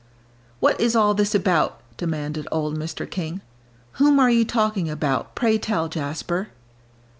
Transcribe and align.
"What 0.59 0.81
is 0.81 0.95
all 0.95 1.13
this 1.13 1.35
about?" 1.35 1.79
demanded 1.95 2.47
old 2.51 2.75
Mr. 2.75 3.07
King; 3.07 3.41
"whom 4.01 4.19
are 4.19 4.31
you 4.31 4.43
talking 4.43 4.89
about, 4.89 5.35
pray 5.35 5.59
tell, 5.59 5.87
Jasper?" 5.89 6.47